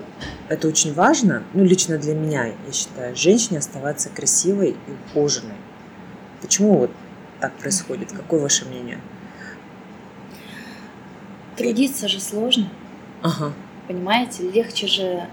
[0.50, 5.56] это очень важно, ну, лично для меня, я считаю, женщине оставаться красивой и ухоженной.
[6.42, 6.92] Почему вот
[7.40, 8.12] так происходит?
[8.12, 9.00] Какое ваше мнение?
[11.56, 12.70] Трудиться же сложно.
[13.22, 13.54] Ага.
[13.88, 15.28] Понимаете, легче же э,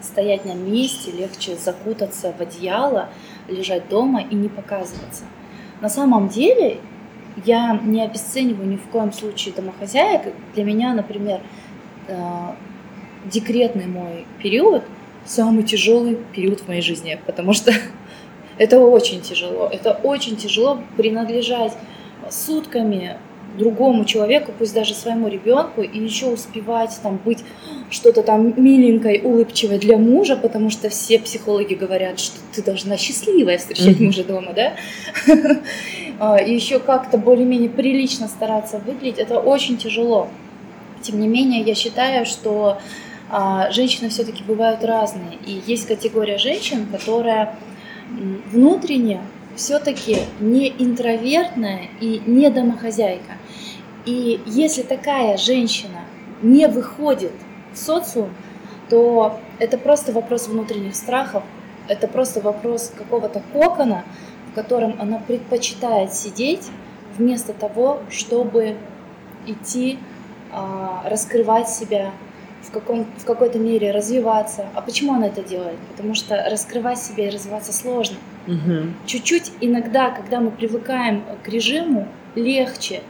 [0.00, 3.08] стоять на месте, легче закутаться в одеяло,
[3.48, 5.24] лежать дома и не показываться.
[5.80, 6.80] На самом деле
[7.44, 10.32] я не обесцениваю ни в коем случае домохозяек.
[10.54, 11.40] Для меня, например,
[12.08, 12.16] э,
[13.26, 14.82] декретный мой период
[15.24, 17.72] самый тяжелый период в моей жизни, потому что
[18.60, 19.70] это очень тяжело.
[19.72, 21.72] Это очень тяжело принадлежать
[22.28, 23.16] сутками
[23.56, 27.42] другому человеку, пусть даже своему ребенку, и еще успевать там быть
[27.88, 33.56] что-то там миленькой, улыбчивой для мужа, потому что все психологи говорят, что ты должна счастливая
[33.56, 34.04] встречать mm-hmm.
[34.04, 34.72] мужа дома, да?
[36.22, 40.28] А, и еще как-то более-менее прилично стараться выглядеть, это очень тяжело.
[41.00, 42.76] Тем не менее, я считаю, что
[43.30, 47.56] а, женщины все-таки бывают разные, и есть категория женщин, которая
[48.50, 49.20] внутренне
[49.56, 53.34] все-таки не интровертная и не домохозяйка.
[54.06, 56.04] И если такая женщина
[56.42, 57.32] не выходит
[57.72, 58.30] в социум,
[58.88, 61.42] то это просто вопрос внутренних страхов,
[61.88, 64.04] это просто вопрос какого-то кокона,
[64.50, 66.68] в котором она предпочитает сидеть
[67.18, 68.76] вместо того, чтобы
[69.46, 69.98] идти,
[70.52, 72.12] а, раскрывать себя,
[72.70, 74.66] в, каком, в какой-то мере развиваться.
[74.74, 75.76] А почему она это делает?
[75.90, 78.16] Потому что раскрывать себя и развиваться сложно.
[78.46, 78.94] Угу.
[79.06, 82.06] Чуть-чуть иногда, когда мы привыкаем к режиму,
[82.36, 83.02] легче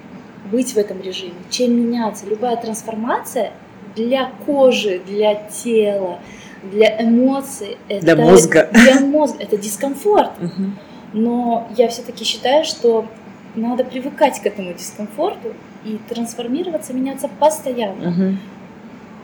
[0.50, 2.26] быть в этом режиме, чем меняться.
[2.26, 3.52] Любая трансформация
[3.94, 6.18] для кожи, для тела,
[6.62, 10.30] для эмоций, для это, мозга, для мозга это дискомфорт.
[10.40, 10.70] Угу.
[11.12, 13.06] Но я все-таки считаю, что
[13.54, 15.52] надо привыкать к этому дискомфорту
[15.84, 18.08] и трансформироваться, меняться постоянно.
[18.10, 18.36] Угу.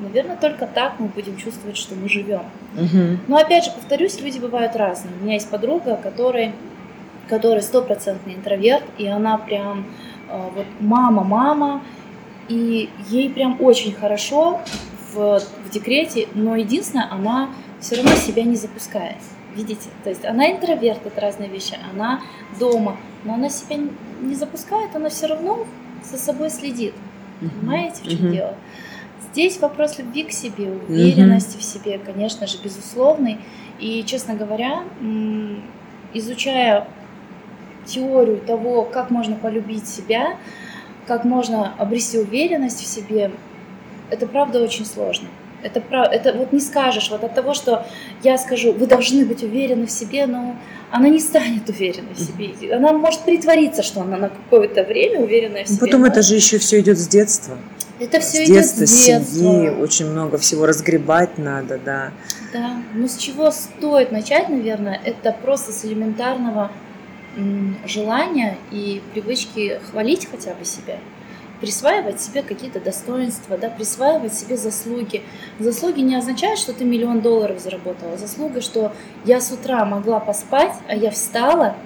[0.01, 2.43] Наверное, только так мы будем чувствовать, что мы живем.
[2.75, 3.19] Угу.
[3.29, 5.15] Но опять же, повторюсь, люди бывают разные.
[5.21, 6.53] У меня есть подруга, которая
[7.29, 9.85] которая стопроцентный интроверт, и она прям
[10.29, 11.83] э, вот мама-мама,
[12.49, 14.61] и ей прям очень хорошо
[15.13, 19.17] в, в декрете, но единственное, она все равно себя не запускает.
[19.55, 19.89] Видите?
[20.05, 22.21] То есть она интроверт, это разные вещи, она
[22.61, 23.77] дома, но она себя
[24.21, 25.67] не запускает, она все равно
[26.05, 26.95] за собой следит.
[27.41, 28.55] Понимаете, в чем дело?
[29.37, 31.61] Здесь вопрос любви к себе, уверенности mm-hmm.
[31.61, 33.37] в себе, конечно же, безусловный.
[33.79, 34.85] И, честно говоря,
[36.15, 36.89] изучая
[37.85, 40.39] теорию того, как можно полюбить себя,
[41.07, 43.31] как можно обрести уверенность в себе,
[44.09, 45.29] это правда очень сложно.
[45.63, 47.87] Это, это вот не скажешь, вот от того, что
[48.23, 50.57] я скажу, вы должны быть уверены в себе, но
[50.91, 52.75] она не станет уверенной в себе.
[52.75, 55.81] Она может притвориться, что она на какое-то время уверенная в себе.
[55.81, 56.07] Потом но...
[56.07, 57.59] это же еще все идет с детства.
[57.99, 59.39] Это все с детства, идет с детства.
[59.39, 62.13] семьи, очень много всего разгребать надо, да.
[62.53, 66.71] Да, ну с чего стоит начать, наверное, это просто с элементарного
[67.87, 70.99] желания и привычки хвалить хотя бы себя.
[71.61, 75.23] присваивать себе какие-то достоинства, да, присваивать себе заслуги.
[75.59, 78.17] Заслуги не означают, что ты миллион долларов заработала.
[78.17, 78.93] Заслуга, что
[79.25, 81.77] я с утра могла поспать, а я встала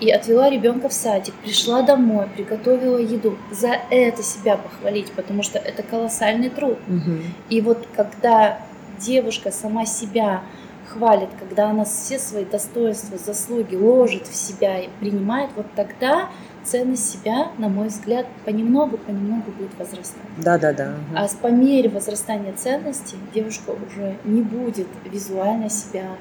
[0.00, 3.36] и отвела ребенка в садик, пришла домой, приготовила еду.
[3.50, 6.78] За это себя похвалить, потому что это колоссальный труд.
[6.88, 7.16] Угу.
[7.50, 8.60] И вот когда
[8.98, 10.42] девушка сама себя
[10.88, 16.28] хвалит, когда она все свои достоинства, заслуги ложит в себя и принимает, вот тогда
[16.64, 20.22] ценность себя, на мой взгляд, понемногу, понемногу будет возрастать.
[20.38, 20.94] Да, да, да.
[21.14, 26.16] А с по мере возрастания ценностей девушка уже не будет визуально себя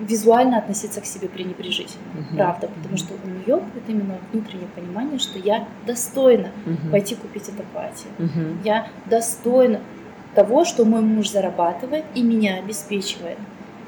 [0.00, 2.36] визуально относиться к себе пренебрежительно, угу.
[2.36, 6.90] правда, потому что у нее будет именно внутреннее понимание, что я достойна угу.
[6.90, 8.58] пойти купить это платье, угу.
[8.64, 9.80] я достойна
[10.34, 13.38] того, что мой муж зарабатывает и меня обеспечивает.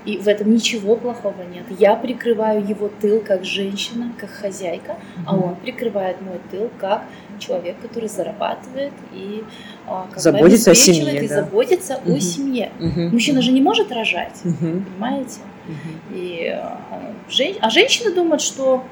[0.05, 1.65] И в этом ничего плохого нет.
[1.81, 5.23] Я прикрываю его тыл как женщина, как хозяйка, mm-hmm.
[5.27, 7.03] а он прикрывает мой тыл как
[7.41, 11.43] человек, который зарабатывает и а, как заботится о семье, и да.
[11.43, 12.17] заботится mm-hmm.
[12.17, 12.73] о семье.
[12.79, 13.09] Mm-hmm.
[13.11, 14.85] Мужчина же не может рожать, mm-hmm.
[14.85, 15.39] понимаете?
[15.69, 16.15] Mm-hmm.
[16.15, 17.13] И, а,
[17.61, 18.85] а женщины думают, что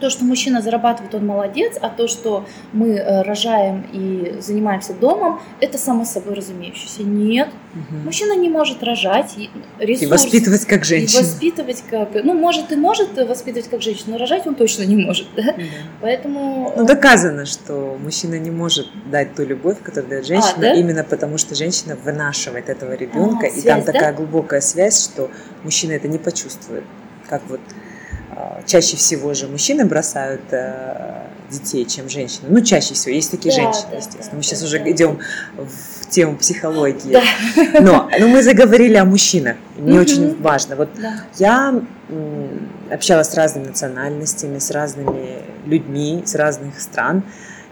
[0.00, 5.40] то, что мужчина зарабатывает, он молодец, а то, что мы э, рожаем и занимаемся домом,
[5.60, 7.02] это само собой разумеющееся.
[7.02, 8.00] Нет, угу.
[8.04, 9.36] мужчина не может рожать
[9.78, 11.20] ресурс, и воспитывать как женщина.
[11.20, 14.96] И воспитывать как, ну может и может воспитывать как женщина, но рожать он точно не
[14.96, 15.52] может, да?
[15.52, 15.62] Угу.
[16.00, 16.72] Поэтому.
[16.76, 20.74] Ну доказано, что мужчина не может дать ту любовь, которую дает женщина, а, да?
[20.74, 23.92] именно потому что женщина вынашивает этого ребенка, а, и связь, там да?
[23.92, 25.30] такая глубокая связь, что
[25.64, 26.84] мужчина это не почувствует,
[27.28, 27.60] как вот
[28.66, 32.46] чаще всего же мужчины бросают э, детей, чем женщины.
[32.48, 33.14] Ну, чаще всего.
[33.14, 34.30] Есть такие да, женщины, да, естественно.
[34.30, 34.90] Да, мы сейчас да, уже да.
[34.90, 35.18] идем
[35.56, 37.12] в тему психологии.
[37.12, 37.80] Да.
[37.80, 39.56] Но, но мы заговорили о мужчинах.
[39.76, 40.00] Мне угу.
[40.00, 40.76] очень важно.
[40.76, 41.24] Вот да.
[41.38, 41.82] я
[42.90, 47.22] общалась с разными национальностями, с разными людьми, с разных стран.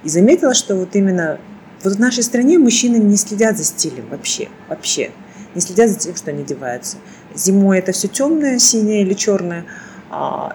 [0.04, 1.38] И заметила, что вот именно
[1.82, 4.48] вот в нашей стране мужчины не следят за стилем вообще.
[4.68, 5.10] Вообще.
[5.54, 6.96] Не следят за тем, что они одеваются.
[7.34, 9.64] Зимой это все темное, синее или черное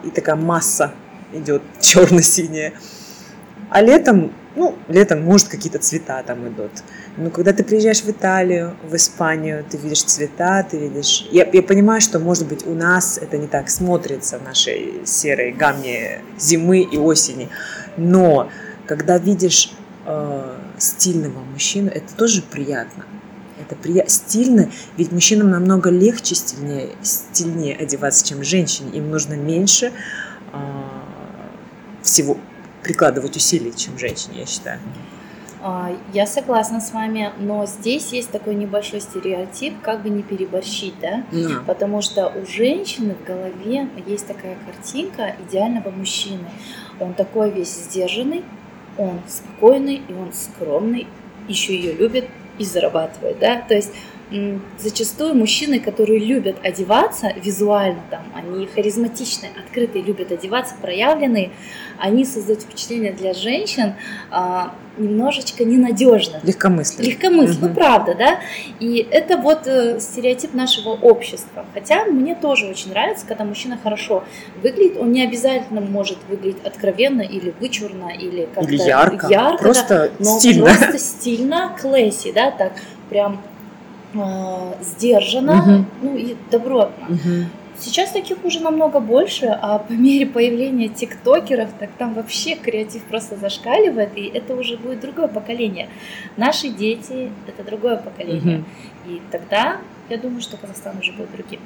[0.03, 0.93] и такая масса
[1.33, 2.73] идет черно-синяя.
[3.69, 6.71] А летом, ну, летом, может, какие-то цвета там идут.
[7.15, 11.27] Но когда ты приезжаешь в Италию, в Испанию, ты видишь цвета, ты видишь...
[11.31, 15.53] Я, я понимаю, что, может быть, у нас это не так смотрится в нашей серой
[15.53, 17.47] гамме зимы и осени.
[17.95, 18.49] Но
[18.87, 19.71] когда видишь
[20.05, 23.05] э, стильного мужчину, это тоже приятно
[23.61, 24.05] это прия...
[24.07, 28.91] стильно, ведь мужчинам намного легче стильнее, стильнее одеваться, чем женщине.
[28.97, 29.91] Им нужно меньше
[30.51, 31.03] а,
[32.01, 32.37] всего
[32.83, 34.79] прикладывать усилий, чем женщине, я считаю.
[35.63, 40.95] А, я согласна с вами, но здесь есть такой небольшой стереотип, как бы не переборщить,
[40.99, 41.23] да?
[41.31, 41.63] No.
[41.65, 46.49] Потому что у женщины в голове есть такая картинка идеального мужчины.
[46.99, 48.43] Он такой весь сдержанный,
[48.97, 51.07] он спокойный и он скромный,
[51.47, 53.93] еще ее любит, и зарабатывает, да, то есть
[54.77, 61.51] зачастую мужчины, которые любят одеваться визуально, там, они харизматичные, открытые, любят одеваться, проявленные,
[61.97, 63.93] они создают впечатление для женщин
[64.31, 66.39] а, немножечко ненадежно.
[66.43, 67.05] Легкомысленно.
[67.05, 67.75] Легкомысленно, угу.
[67.75, 68.39] правда, да?
[68.79, 71.65] И это вот э, стереотип нашего общества.
[71.73, 74.23] Хотя мне тоже очень нравится, когда мужчина хорошо
[74.63, 80.11] выглядит, он не обязательно может выглядеть откровенно или вычурно, или как-то или ярко, ярко просто
[80.19, 80.65] да, но стильно.
[80.65, 82.73] просто стильно, класси, да, так
[83.09, 83.41] прям
[84.13, 85.85] э, сдержанно, угу.
[86.01, 87.07] ну и добротно.
[87.07, 87.45] Угу.
[87.77, 93.37] Сейчас таких уже намного больше, а по мере появления тиктокеров, так там вообще креатив просто
[93.37, 95.89] зашкаливает, и это уже будет другое поколение.
[96.37, 98.59] Наши дети— это другое поколение.
[98.59, 99.13] Угу.
[99.13, 99.77] И тогда
[100.09, 101.59] я думаю, что Казахстан уже будет другим.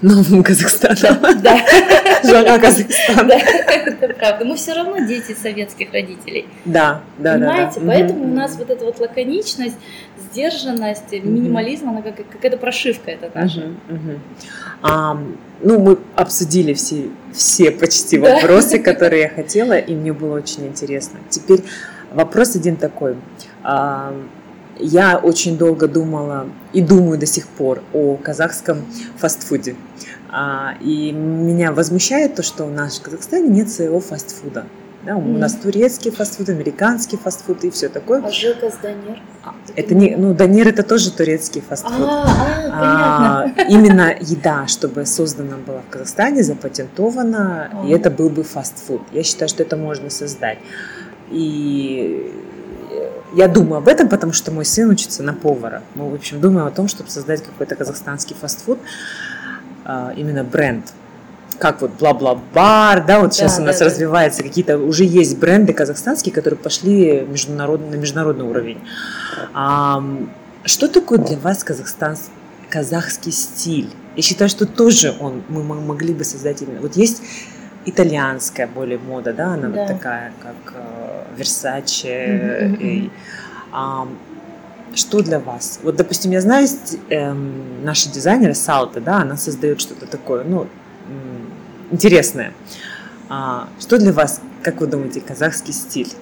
[0.00, 1.40] Новым Казахстаном.
[1.42, 1.60] Да.
[2.24, 3.28] Жара Казахстан.
[3.28, 4.44] Да, это правда.
[4.44, 6.46] Мы все равно дети советских родителей.
[6.64, 7.80] Да, да, Понимаете?
[7.80, 9.76] Да, Поэтому у нас вот эта вот лаконичность,
[10.30, 13.70] сдержанность, минимализм, она как какая-то прошивка это наша.
[14.82, 15.16] А,
[15.62, 21.20] ну, мы обсудили все, все почти вопросы, которые я хотела, и мне было очень интересно.
[21.28, 21.62] Теперь
[22.12, 23.16] вопрос один такой.
[24.82, 28.78] Я очень долго думала и думаю до сих пор о казахском
[29.16, 29.76] фастфуде.
[30.28, 34.66] А, и меня возмущает то, что у нас в Казахстане нет своего фастфуда.
[35.04, 35.34] Да, mm.
[35.34, 38.22] У нас турецкий фастфуд, американский фастфуд и все такое.
[38.24, 39.20] А Жека с Данир?
[39.74, 41.92] Это не, ну, Данир это тоже турецкий фастфуд.
[41.92, 42.24] А,
[42.72, 47.86] а, а, именно еда, чтобы создана была в Казахстане, запатентована, а.
[47.86, 49.02] и это был бы фастфуд.
[49.12, 50.58] Я считаю, что это можно создать.
[51.30, 52.32] И
[53.34, 55.82] я думаю об этом, потому что мой сын учится на повара.
[55.94, 58.78] Мы, в общем, думаем о том, чтобы создать какой-то казахстанский фастфуд,
[59.84, 60.92] а, именно бренд
[61.58, 64.48] как вот бла-бла-бар, да, вот сейчас да, у нас да, развивается, да.
[64.48, 68.80] какие-то уже есть бренды казахстанские, которые пошли международный, на международный уровень.
[69.54, 70.02] А,
[70.64, 72.32] что такое для вас казахстанский
[72.68, 73.90] казахский стиль?
[74.16, 76.80] Я считаю, что тоже он, мы могли бы создать именно.
[76.80, 77.22] Вот есть
[77.84, 79.80] итальянская более мода, да, она да.
[79.80, 81.01] вот такая, как э,
[81.36, 82.04] Versace.
[82.04, 82.82] Mm-hmm.
[82.82, 83.10] И,
[83.72, 84.06] э,
[84.94, 85.80] что для вас?
[85.82, 86.68] Вот, допустим, я знаю,
[87.08, 90.66] эм, наши дизайнеры Салта, да, она создает что-то такое, ну,
[91.90, 92.52] интересное.
[93.28, 96.12] А, что для вас, как вы думаете, казахский стиль?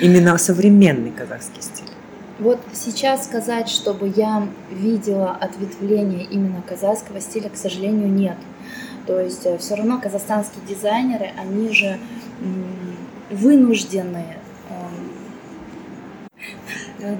[0.00, 1.90] Именно современный казахский стиль?
[2.38, 8.36] Вот сейчас сказать, чтобы я видела ответвление именно казахского стиля, к сожалению, нет.
[9.06, 11.98] То есть э, все равно казахстанские дизайнеры, они же
[13.30, 14.24] вынуждены
[17.00, 17.18] эм,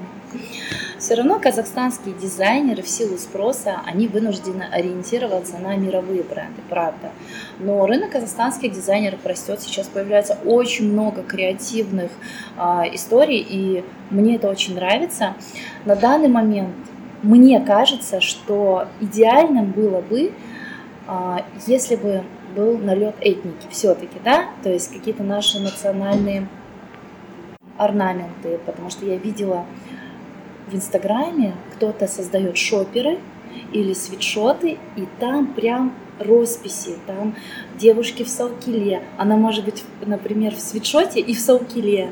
[0.99, 7.11] все равно казахстанские дизайнеры в силу спроса, они вынуждены ориентироваться на мировые бренды, правда.
[7.57, 12.11] Но рынок казахстанских дизайнеров растет, сейчас появляется очень много креативных
[12.57, 15.35] а, историй, и мне это очень нравится.
[15.85, 16.75] На данный момент
[17.23, 20.33] мне кажется, что идеальным было бы,
[21.07, 22.23] а, если бы
[22.55, 26.47] был налет этники все-таки, да, то есть какие-то наши национальные
[27.77, 29.65] орнаменты, потому что я видела
[30.67, 33.19] в Инстаграме кто-то создает шоперы
[33.71, 37.35] или свитшоты, и там прям росписи, там
[37.77, 42.09] девушки в саукиле, она может быть, например, в свитшоте и в саукиле,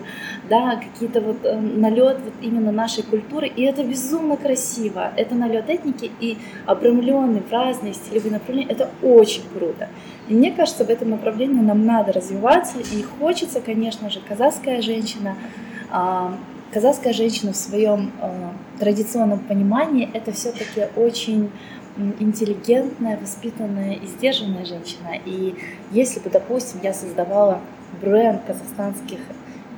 [0.49, 5.69] да, какие-то вот э, налет вот именно нашей культуры, и это безумно красиво, это налет
[5.69, 9.89] этники и обрамленный в разные стилевые направления, это очень круто.
[10.27, 15.35] И мне кажется, в этом направлении нам надо развиваться, и хочется, конечно же, казахская женщина,
[15.89, 16.35] а,
[16.71, 21.49] казахская женщина в своем э, традиционном понимании это все-таки очень
[22.19, 25.17] интеллигентная, воспитанная и сдержанная женщина.
[25.25, 25.55] И
[25.91, 27.59] если бы, допустим, я создавала
[28.01, 29.19] бренд казахстанских,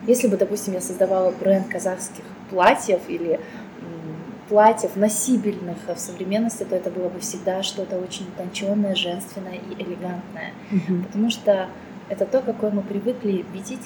[0.08, 3.40] если бы, допустим, я создавала бренд казахских платьев или
[4.50, 10.54] платьев носибельных в современности, то это было бы всегда что-то очень утонченное, женственное и элегантное.
[10.72, 11.04] Mm-hmm.
[11.06, 11.70] Потому что
[12.10, 13.82] это то, какое мы привыкли видеть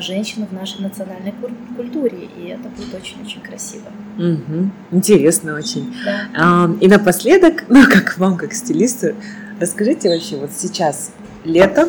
[0.00, 1.34] женщину в нашей национальной
[1.76, 3.90] культуре, и это будет очень-очень красиво.
[4.16, 4.70] Угу.
[4.92, 5.94] Интересно очень.
[6.04, 6.28] Да.
[6.34, 9.14] А, и напоследок, ну как вам, как стилисту,
[9.60, 11.12] расскажите вообще, вот сейчас
[11.44, 11.88] лето,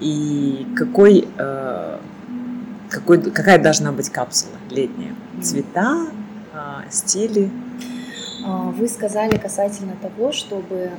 [0.00, 1.98] и какой, э,
[2.88, 5.14] какой, какая должна быть капсула летняя?
[5.42, 6.06] Цвета,
[6.52, 7.50] э, стили?
[8.44, 10.90] А, вы сказали касательно того, чтобы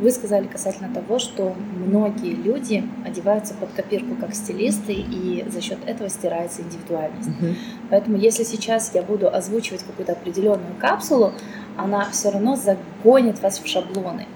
[0.00, 5.78] вы сказали касательно того, что многие люди одеваются под копирку как стилисты, и за счет
[5.86, 7.28] этого стирается индивидуальность.
[7.28, 7.54] Угу.
[7.90, 11.32] Поэтому если сейчас я буду озвучивать какую-то определенную капсулу,
[11.76, 14.26] она все равно загонит вас в шаблоны.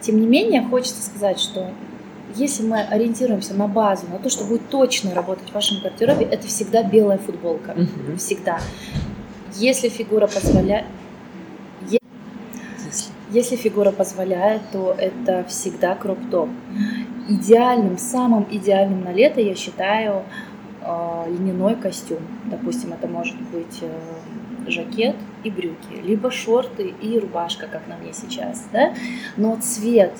[0.00, 1.70] Тем не менее, хочется сказать, что
[2.36, 6.46] если мы ориентируемся на базу, на то, что будет точно работать в вашем гардеробе, это
[6.46, 7.70] всегда белая футболка.
[7.72, 8.16] Угу.
[8.18, 8.60] Всегда.
[9.54, 10.84] Если фигура позволяет,
[13.30, 16.48] если фигура позволяет, то это всегда кроп-топ.
[17.28, 20.22] Идеальным, самым идеальным на лето я считаю
[20.80, 22.20] э, льняной костюм.
[22.44, 28.12] Допустим, это может быть э, жакет и брюки, либо шорты и рубашка, как на мне
[28.12, 28.64] сейчас.
[28.72, 28.94] Да?
[29.36, 30.12] Но цвет,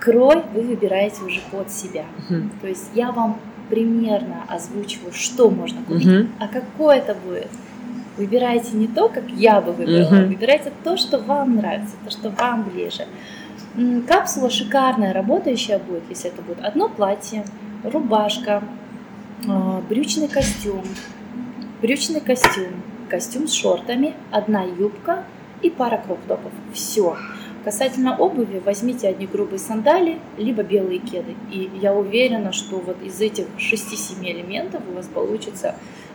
[0.00, 2.04] крой вы выбираете уже под себя.
[2.28, 2.48] Uh-huh.
[2.60, 3.38] То есть я вам
[3.70, 6.28] примерно озвучиваю, что можно купить, uh-huh.
[6.38, 7.48] а какой это будет.
[8.16, 10.28] Выбирайте не то, как я бы выбрала, угу.
[10.28, 13.06] выбирайте то, что вам нравится, то, что вам ближе.
[14.06, 17.44] Капсула шикарная, работающая будет, если это будет одно платье,
[17.82, 18.62] рубашка,
[19.48, 20.84] а, брючный костюм,
[21.82, 22.68] брючный костюм,
[23.08, 25.24] костюм с шортами, одна юбка
[25.62, 26.52] и пара кроп-топов.
[26.72, 27.16] Все.
[27.64, 31.34] Касательно обуви, возьмите одни грубые сандали, либо белые кеды.
[31.50, 35.74] И я уверена, что вот из этих 6-7 элементов у вас получится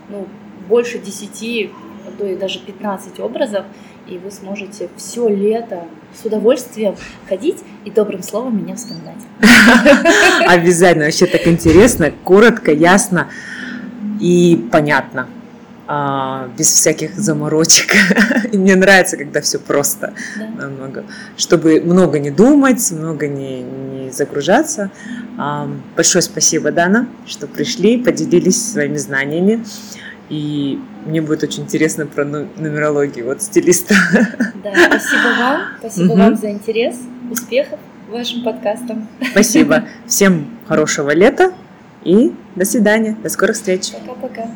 [0.10, 0.28] ну,
[0.68, 1.72] больше 10
[2.08, 3.66] а то и даже 15 образов,
[4.08, 6.95] и вы сможете все лето с удовольствием
[7.28, 9.18] ходить и добрым словом меня вспоминать.
[10.47, 13.30] Обязательно, вообще так интересно, коротко, ясно
[14.20, 15.28] и понятно
[15.92, 17.96] а, без всяких заморочек.
[18.52, 20.46] И мне нравится, когда все просто да.
[20.48, 21.04] намного,
[21.36, 24.92] чтобы много не думать, много не, не загружаться.
[25.36, 29.66] А, большое спасибо, Дана, что пришли, поделились своими знаниями.
[30.30, 33.96] И мне будет очень интересно про нумерологию, вот стилиста.
[34.64, 36.20] Да, спасибо вам, спасибо угу.
[36.20, 36.98] вам за интерес,
[37.32, 37.80] успехов
[38.12, 39.08] вашим подкастам.
[39.32, 39.86] Спасибо.
[40.06, 41.52] Всем хорошего лета
[42.04, 43.92] и до свидания, до скорых встреч.
[43.92, 44.52] Пока-пока.